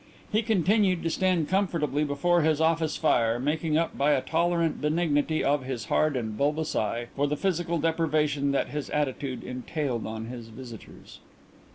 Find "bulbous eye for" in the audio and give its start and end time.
6.35-7.27